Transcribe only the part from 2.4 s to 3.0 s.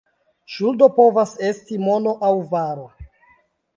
varo.